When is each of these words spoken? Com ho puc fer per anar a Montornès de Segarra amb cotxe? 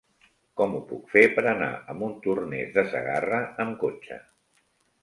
Com 0.61 0.71
ho 0.77 0.79
puc 0.91 1.11
fer 1.15 1.23
per 1.35 1.43
anar 1.51 1.69
a 1.81 1.97
Montornès 2.01 2.75
de 2.79 2.87
Segarra 2.97 3.45
amb 3.67 3.79
cotxe? 3.87 4.21